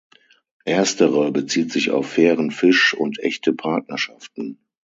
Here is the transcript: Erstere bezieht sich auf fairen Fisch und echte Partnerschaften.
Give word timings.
Erstere 0.65 1.31
bezieht 1.31 1.71
sich 1.71 1.91
auf 1.91 2.09
fairen 2.13 2.49
Fisch 2.49 2.95
und 2.95 3.19
echte 3.19 3.53
Partnerschaften. 3.53 4.65